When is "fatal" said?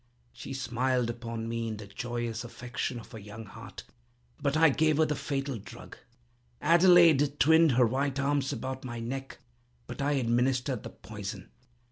5.13-5.59